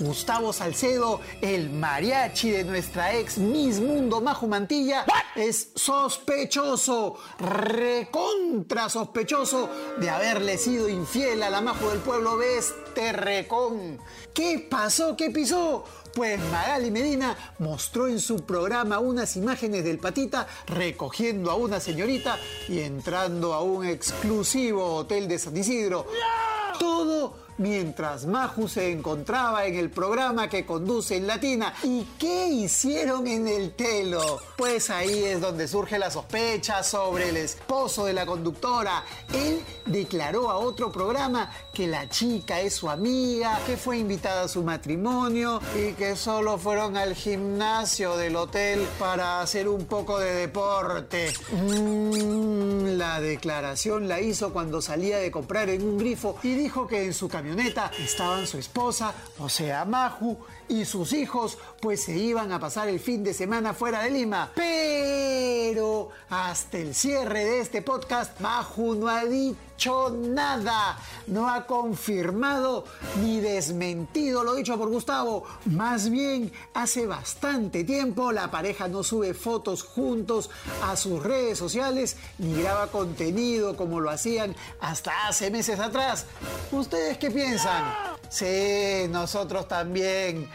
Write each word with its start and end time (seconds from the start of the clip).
Gustavo 0.00 0.52
Salcedo, 0.52 1.20
el 1.40 1.70
mariachi 1.70 2.50
de 2.50 2.64
nuestra 2.64 3.14
ex 3.14 3.38
Miss 3.38 3.80
Mundo 3.80 4.20
Majo 4.20 4.46
Mantilla, 4.46 5.04
es 5.34 5.70
sospechoso, 5.74 7.18
recontra 7.38 8.88
sospechoso 8.88 9.68
de 9.98 10.10
haberle 10.10 10.58
sido 10.58 10.88
infiel 10.88 11.42
a 11.42 11.50
la 11.50 11.60
Majo 11.60 11.90
del 11.90 12.00
pueblo 12.00 12.36
de 12.36 12.58
este 12.58 13.12
recón. 13.12 13.98
¿Qué 14.34 14.66
pasó? 14.70 15.16
¿Qué 15.16 15.30
pisó? 15.30 15.84
Pues 16.14 16.40
Magali 16.50 16.90
Medina 16.90 17.36
mostró 17.58 18.08
en 18.08 18.20
su 18.20 18.46
programa 18.46 18.98
unas 19.00 19.36
imágenes 19.36 19.84
del 19.84 19.98
patita 19.98 20.46
recogiendo 20.66 21.50
a 21.50 21.56
una 21.56 21.78
señorita 21.78 22.38
y 22.68 22.80
entrando 22.80 23.52
a 23.52 23.62
un 23.62 23.84
exclusivo 23.84 24.94
hotel 24.94 25.28
de 25.28 25.38
San 25.38 25.56
Isidro. 25.56 26.06
Todo 26.78 27.34
mientras 27.58 28.26
Maju 28.26 28.68
se 28.68 28.90
encontraba 28.90 29.66
en 29.66 29.76
el 29.76 29.90
programa 29.90 30.48
que 30.48 30.66
conduce 30.66 31.16
en 31.16 31.26
Latina. 31.26 31.74
¿Y 31.82 32.04
qué 32.18 32.48
hicieron 32.48 33.26
en 33.26 33.48
el 33.48 33.72
telo? 33.74 34.40
Pues 34.56 34.90
ahí 34.90 35.24
es 35.24 35.40
donde 35.40 35.68
surge 35.68 35.98
la 35.98 36.10
sospecha 36.10 36.82
sobre 36.82 37.30
el 37.30 37.36
esposo 37.36 38.06
de 38.06 38.12
la 38.12 38.26
conductora. 38.26 39.04
Él 39.32 39.62
declaró 39.86 40.50
a 40.50 40.58
otro 40.58 40.92
programa 40.92 41.50
que 41.72 41.86
la 41.86 42.08
chica 42.08 42.60
es 42.60 42.74
su 42.74 42.90
amiga, 42.90 43.60
que 43.66 43.76
fue 43.76 43.98
invitada 43.98 44.42
a 44.42 44.48
su 44.48 44.62
matrimonio 44.62 45.60
y 45.76 45.92
que 45.92 46.16
solo 46.16 46.58
fueron 46.58 46.96
al 46.96 47.14
gimnasio 47.14 48.16
del 48.16 48.36
hotel 48.36 48.86
para 48.98 49.40
hacer 49.40 49.68
un 49.68 49.86
poco 49.86 50.18
de 50.18 50.32
deporte. 50.32 51.32
Mm, 51.52 52.96
la 52.96 53.20
declaración 53.20 54.08
la 54.08 54.20
hizo 54.20 54.52
cuando 54.52 54.80
salía 54.82 55.18
de 55.18 55.30
comprar 55.30 55.68
en 55.70 55.82
un 55.82 55.98
grifo 55.98 56.36
y 56.42 56.54
dijo 56.54 56.86
que 56.86 57.04
en 57.04 57.14
su 57.14 57.28
camioneta 57.28 57.90
estaban 57.98 58.46
su 58.46 58.58
esposa, 58.58 59.14
o 59.38 59.48
sea, 59.48 59.84
Maju, 59.84 60.38
y 60.68 60.84
sus 60.84 61.12
hijos, 61.12 61.58
pues 61.80 62.04
se 62.04 62.16
iban 62.16 62.52
a 62.52 62.58
pasar 62.58 62.88
el 62.88 63.00
fin 63.00 63.22
de 63.22 63.34
semana 63.34 63.72
fuera 63.72 64.02
de 64.02 64.10
Lima. 64.10 64.50
Pero 64.54 65.45
hasta 66.28 66.78
el 66.78 66.94
cierre 66.94 67.44
de 67.44 67.60
este 67.60 67.82
podcast, 67.82 68.40
Maju 68.40 68.96
no 68.96 69.08
ha 69.08 69.24
dicho 69.24 70.10
nada, 70.10 70.98
no 71.28 71.48
ha 71.48 71.66
confirmado 71.66 72.84
ni 73.22 73.40
desmentido 73.40 74.42
lo 74.42 74.54
dicho 74.54 74.76
por 74.76 74.88
Gustavo. 74.88 75.44
Más 75.66 76.10
bien, 76.10 76.52
hace 76.74 77.06
bastante 77.06 77.84
tiempo 77.84 78.32
la 78.32 78.50
pareja 78.50 78.88
no 78.88 79.04
sube 79.04 79.34
fotos 79.34 79.82
juntos 79.82 80.50
a 80.82 80.96
sus 80.96 81.22
redes 81.22 81.58
sociales 81.58 82.16
ni 82.38 82.60
graba 82.60 82.88
contenido 82.88 83.76
como 83.76 84.00
lo 84.00 84.10
hacían 84.10 84.56
hasta 84.80 85.28
hace 85.28 85.50
meses 85.50 85.78
atrás. 85.78 86.26
¿Ustedes 86.72 87.18
qué 87.18 87.30
piensan? 87.30 87.84
Sí, 88.28 89.06
nosotros 89.10 89.68
también. 89.68 90.48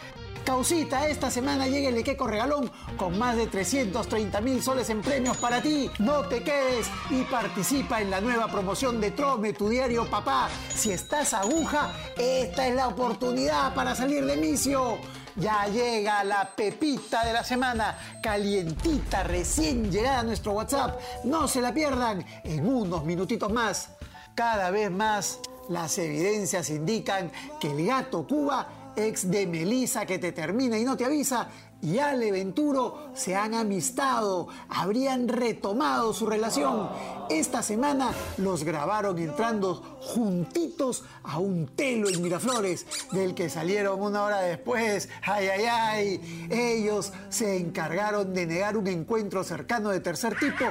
Causita, 0.46 1.08
esta 1.08 1.30
semana 1.30 1.68
llega 1.68 1.90
el 1.90 1.98
Equeco 1.98 2.26
Regalón 2.28 2.72
con 2.98 3.18
más 3.18 3.38
de 3.38 3.48
330 3.48 4.42
mil 4.42 4.62
soles 4.62 4.90
en 4.90 5.02
premios 5.02 5.38
para 5.38 5.62
ti. 5.62 5.90
No 6.00 6.24
te 6.28 6.44
quedes 6.44 6.88
y 7.10 7.24
participa 7.24 8.02
en 8.02 8.10
la 8.10 8.22
nueva 8.22 8.48
promoción 8.48 9.00
de 9.00 9.12
Trome, 9.12 9.54
tu 9.54 9.70
diario 9.70 10.10
papá. 10.10 10.50
Si 10.74 10.92
estás 10.92 11.34
aguja, 11.34 11.92
esta 12.18 12.68
es 12.68 12.76
la 12.76 12.88
oportunidad 12.88 13.74
para 13.76 13.96
salir 13.96 14.26
de 14.26 14.38
misio. 14.38 14.98
Ya 15.36 15.66
llega 15.68 16.24
la 16.24 16.50
pepita 16.56 17.24
de 17.24 17.34
la 17.34 17.44
semana, 17.44 17.98
calientita, 18.22 19.24
recién 19.24 19.92
llegada 19.92 20.20
a 20.20 20.24
nuestro 20.24 20.54
WhatsApp. 20.54 21.00
No 21.24 21.48
se 21.48 21.62
la 21.62 21.74
pierdan 21.74 22.26
en 22.44 22.68
unos 22.68 23.06
minutitos 23.06 23.52
más. 23.52 23.90
Cada 24.36 24.72
vez 24.72 24.90
más 24.90 25.40
las 25.70 25.98
evidencias 26.00 26.70
indican 26.70 27.32
que 27.60 27.72
el 27.72 27.86
gato 27.86 28.28
Cuba, 28.28 28.68
ex 28.96 29.30
de 29.30 29.48
Melissa 29.48 30.06
que 30.06 30.20
te 30.20 30.32
termina 30.32 30.78
y 30.78 30.84
no 30.84 30.98
te 30.98 31.06
avisa, 31.06 31.50
y 31.82 32.00
Ale 32.00 32.32
Venturo 32.32 33.12
se 33.14 33.36
han 33.36 33.54
amistado, 33.54 34.48
habrían 34.70 35.28
retomado 35.28 36.14
su 36.14 36.26
relación. 36.26 36.90
Esta 37.30 37.64
semana 37.64 38.12
los 38.38 38.64
grabaron 38.64 39.18
entrando 39.18 39.76
juntitos 40.02 41.04
a 41.24 41.40
un 41.40 41.68
telo 41.68 42.10
en 42.10 42.22
Miraflores, 42.22 42.86
del 43.12 43.34
que 43.34 43.50
salieron 43.50 44.02
una 44.02 44.24
hora 44.24 44.42
después. 44.42 45.10
Ay, 45.24 45.48
ay, 45.48 45.66
ay. 45.66 46.48
Ellos 46.50 47.14
se 47.30 47.58
encargaron 47.58 48.34
de 48.34 48.46
negar 48.46 48.78
un 48.78 48.88
encuentro 48.88 49.44
cercano 49.44 49.90
de 49.90 50.02
tercer 50.02 50.38
tipo, 50.38 50.66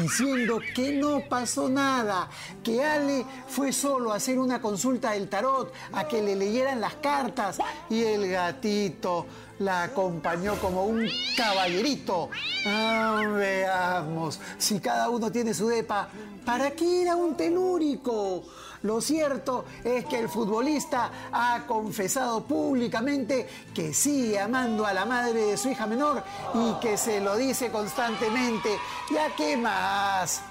diciendo 0.00 0.58
que 0.74 0.92
no 0.92 1.20
pasó 1.28 1.68
nada, 1.68 2.28
que 2.62 2.82
Ale 2.82 3.24
fue 3.46 3.72
solo 3.72 4.12
a 4.12 4.16
hacer 4.16 4.38
una 4.38 4.60
consulta 4.60 5.12
del 5.12 5.28
tarot, 5.28 5.72
a 5.92 6.08
que 6.08 6.22
le 6.22 6.34
leyeran 6.34 6.80
las 6.80 6.94
cartas, 6.94 7.58
y 7.90 8.02
el 8.02 8.30
gatito 8.30 9.26
la 9.58 9.84
acompañó 9.84 10.56
como 10.60 10.84
un 10.84 11.08
caballerito. 11.36 12.30
Ah, 12.66 13.22
veamos, 13.34 14.40
si 14.58 14.80
cada 14.80 15.08
uno 15.10 15.30
tiene 15.30 15.54
su 15.54 15.68
depa, 15.68 16.08
¿para 16.44 16.70
qué 16.72 17.02
era 17.02 17.16
un 17.16 17.36
telúrico? 17.36 18.44
Lo 18.82 19.00
cierto 19.00 19.64
es 19.82 20.04
que 20.04 20.18
el 20.18 20.28
futbolista 20.28 21.10
ha 21.32 21.64
confesado 21.66 22.44
públicamente 22.44 23.48
que 23.74 23.92
sigue 23.92 24.38
amando 24.38 24.86
a 24.86 24.92
la 24.92 25.04
madre 25.04 25.40
de 25.46 25.56
su 25.56 25.70
hija 25.70 25.86
menor 25.86 26.22
y 26.54 26.80
que 26.80 26.96
se 26.96 27.20
lo 27.20 27.36
dice 27.36 27.70
constantemente. 27.70 28.70
¿Ya 29.12 29.34
qué 29.34 29.56
más? 29.56 30.42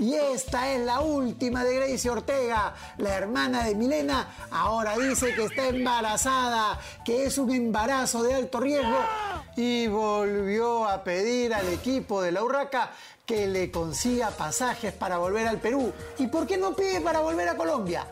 Y 0.00 0.14
esta 0.14 0.72
es 0.72 0.80
la 0.80 1.00
última 1.00 1.62
de 1.62 1.74
Gracie 1.74 2.10
Ortega, 2.10 2.74
la 2.96 3.14
hermana 3.14 3.64
de 3.64 3.74
Milena. 3.74 4.28
Ahora 4.50 4.96
dice 4.96 5.34
que 5.34 5.44
está 5.44 5.68
embarazada, 5.68 6.80
que 7.04 7.26
es 7.26 7.36
un 7.36 7.50
embarazo 7.50 8.22
de 8.22 8.32
alto 8.32 8.60
riesgo. 8.60 8.96
Y 9.56 9.88
volvió 9.88 10.88
a 10.88 11.04
pedir 11.04 11.52
al 11.52 11.68
equipo 11.68 12.22
de 12.22 12.32
la 12.32 12.42
Urraca 12.42 12.92
que 13.26 13.46
le 13.46 13.70
consiga 13.70 14.30
pasajes 14.30 14.94
para 14.94 15.18
volver 15.18 15.46
al 15.46 15.58
Perú. 15.58 15.92
¿Y 16.18 16.28
por 16.28 16.46
qué 16.46 16.56
no 16.56 16.74
pide 16.74 17.02
para 17.02 17.20
volver 17.20 17.50
a 17.50 17.58
Colombia? 17.58 18.06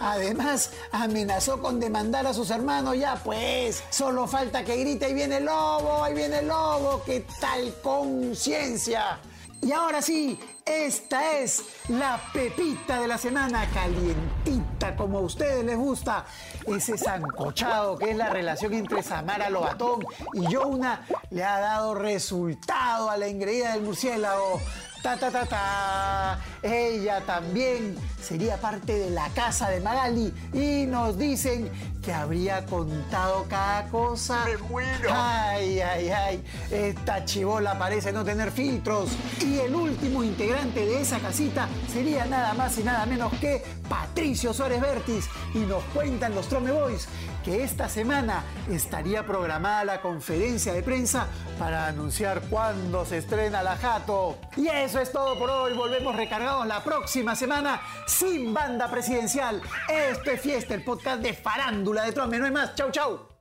Además, 0.00 0.70
amenazó 0.90 1.60
con 1.60 1.78
demandar 1.78 2.26
a 2.26 2.32
sus 2.32 2.48
hermanos. 2.48 2.96
Ya 2.96 3.14
pues, 3.22 3.84
solo 3.90 4.26
falta 4.26 4.64
que 4.64 4.78
grite, 4.78 5.04
ahí 5.04 5.12
viene 5.12 5.36
el 5.36 5.44
lobo, 5.44 6.02
ahí 6.02 6.14
viene 6.14 6.38
el 6.38 6.48
lobo, 6.48 7.02
¿qué 7.04 7.26
tal 7.38 7.74
conciencia? 7.82 9.20
Y 9.62 9.72
ahora 9.72 10.00
sí, 10.02 10.38
esta 10.64 11.38
es 11.38 11.64
la 11.88 12.20
pepita 12.32 13.00
de 13.00 13.08
la 13.08 13.18
semana, 13.18 13.68
calientita 13.72 14.94
como 14.94 15.18
a 15.18 15.22
ustedes 15.22 15.64
les 15.64 15.76
gusta. 15.76 16.24
Ese 16.66 16.98
sancochado 16.98 17.96
que 17.96 18.10
es 18.10 18.16
la 18.16 18.30
relación 18.30 18.74
entre 18.74 19.02
Samara 19.02 19.50
Lobatón 19.50 20.04
y 20.34 20.46
Yona 20.48 21.06
le 21.30 21.42
ha 21.42 21.58
dado 21.58 21.94
resultado 21.94 23.10
a 23.10 23.16
la 23.16 23.28
ingrediente 23.28 23.72
del 23.72 23.82
murciélago. 23.82 24.60
Ta, 25.02 25.16
ta, 25.16 25.30
ta, 25.30 25.46
ta. 25.46 26.38
Ella 26.62 27.20
también 27.20 27.96
sería 28.20 28.56
parte 28.56 28.98
de 28.98 29.10
la 29.10 29.28
casa 29.30 29.70
de 29.70 29.80
Magali 29.80 30.32
y 30.52 30.86
nos 30.86 31.16
dicen 31.16 31.70
que 32.02 32.12
habría 32.12 32.64
contado 32.66 33.46
cada 33.48 33.88
cosa. 33.88 34.44
¡Me 34.44 34.56
muero! 34.56 35.10
Ay, 35.12 35.80
ay, 35.80 36.08
ay. 36.08 36.44
Esta 36.70 37.24
chivola 37.24 37.78
parece 37.78 38.12
no 38.12 38.24
tener 38.24 38.50
filtros. 38.50 39.10
Y 39.44 39.58
el 39.58 39.74
último 39.74 40.22
integrante 40.22 40.86
de 40.86 41.00
esa 41.00 41.18
casita 41.18 41.68
sería 41.92 42.26
nada 42.26 42.54
más 42.54 42.78
y 42.78 42.84
nada 42.84 43.06
menos 43.06 43.32
que 43.40 43.64
Patricio 43.88 44.52
Suárez 44.52 44.80
Vértiz. 44.80 45.28
Y 45.54 45.58
nos 45.58 45.82
cuentan 45.94 46.34
los 46.34 46.48
Trome 46.48 46.72
Boys 46.72 47.08
que 47.46 47.62
esta 47.62 47.88
semana 47.88 48.42
estaría 48.68 49.24
programada 49.24 49.84
la 49.84 50.00
conferencia 50.00 50.72
de 50.72 50.82
prensa 50.82 51.28
para 51.60 51.86
anunciar 51.86 52.40
cuándo 52.50 53.06
se 53.06 53.18
estrena 53.18 53.62
la 53.62 53.76
Jato. 53.76 54.36
Y 54.56 54.66
eso 54.66 54.95
es 55.00 55.12
todo 55.12 55.38
por 55.38 55.50
hoy. 55.50 55.72
Volvemos 55.74 56.14
recargados 56.14 56.66
la 56.66 56.82
próxima 56.82 57.34
semana 57.34 57.80
sin 58.06 58.54
banda 58.54 58.90
presidencial. 58.90 59.60
Esto 59.88 60.30
es 60.30 60.40
Fiesta, 60.40 60.74
el 60.74 60.84
podcast 60.84 61.20
de 61.22 61.34
farándula 61.34 62.04
de 62.04 62.12
Trome. 62.12 62.38
No 62.38 62.46
hay 62.46 62.52
más. 62.52 62.74
Chau, 62.74 62.90
chau. 62.90 63.35